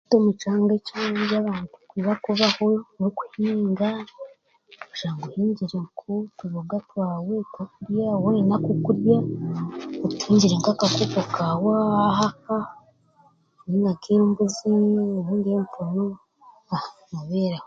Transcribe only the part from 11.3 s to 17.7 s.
kawe ahaka ninga nk'embuuzi ninga empunu obereho.